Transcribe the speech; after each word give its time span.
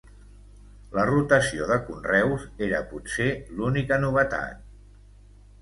La 0.99 1.03
rotació 1.09 1.67
de 1.71 1.77
conreus 1.89 2.47
era 2.69 2.81
potser 2.95 3.29
l'única 3.61 4.01
novetat. 4.07 4.69